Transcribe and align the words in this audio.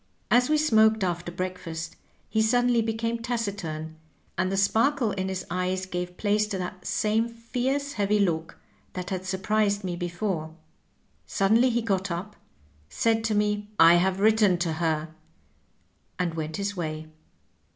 As 0.31 0.49
we 0.49 0.57
smoked 0.57 1.03
after 1.03 1.31
breakfast 1.31 1.95
he 2.27 2.41
suddenly 2.41 2.81
became 2.81 3.21
taciturn, 3.21 3.97
and 4.35 4.51
the 4.51 4.57
sparkle 4.57 5.11
in 5.11 5.29
his 5.29 5.45
eyes 5.51 5.85
gave 5.85 6.17
place 6.17 6.47
to 6.47 6.57
the 6.57 6.73
same 6.81 7.27
fierce, 7.27 7.93
heavy 7.93 8.17
look 8.17 8.57
that 8.93 9.11
had 9.11 9.25
surprised 9.27 9.83
me 9.83 9.95
before. 9.95 10.55
Suddenly 11.27 11.69
he 11.69 11.83
got 11.83 12.09
up, 12.09 12.35
said 12.89 13.23
to 13.25 13.35
me, 13.35 13.69
^I 13.79 13.99
have 13.99 14.19
written 14.19 14.57
to 14.57 14.73
her,' 14.73 15.09
and 16.17 16.33
went 16.33 16.57
his 16.57 16.75
way. 16.75 17.05